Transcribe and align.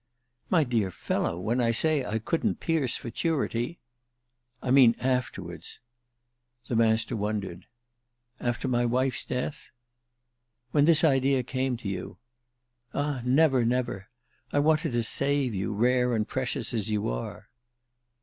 "My 0.49 0.63
dear 0.63 0.89
fellow, 0.89 1.39
when 1.39 1.61
I 1.61 1.69
say 1.69 2.03
I 2.03 2.17
couldn't 2.17 2.59
pierce 2.59 2.97
futurity—!" 2.97 3.77
"I 4.59 4.71
mean 4.71 4.95
afterwards." 4.99 5.79
The 6.65 6.75
Master 6.75 7.15
wondered. 7.15 7.67
"After 8.39 8.67
my 8.67 8.83
wife's 8.83 9.23
death?" 9.23 9.69
"When 10.71 10.85
this 10.85 11.03
idea 11.03 11.43
came 11.43 11.77
to 11.77 11.87
you." 11.87 12.17
"Ah 12.95 13.21
never, 13.23 13.63
never! 13.63 14.07
I 14.51 14.57
wanted 14.57 14.93
to 14.93 15.03
save 15.03 15.53
you, 15.53 15.71
rare 15.71 16.15
and 16.15 16.27
precious 16.27 16.73
as 16.73 16.89
you 16.89 17.07
are." 17.07 17.49